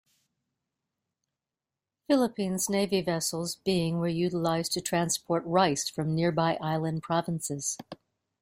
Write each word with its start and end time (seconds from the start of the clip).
Philippines 2.07 2.67
navy 2.67 3.03
vessels 3.03 3.57
being 3.57 3.99
were 3.99 4.07
utilized 4.07 4.71
to 4.73 4.81
transport 4.81 5.45
rice 5.45 5.87
from 5.89 6.15
nearby 6.15 6.57
island 6.59 7.03
provinces. 7.03 7.77